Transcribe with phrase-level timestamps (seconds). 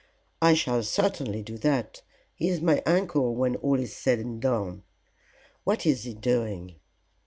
[0.41, 2.01] "I shall certainly do that.
[2.33, 4.81] He is my uncle when all is said and done.
[5.63, 6.77] What is he doing?"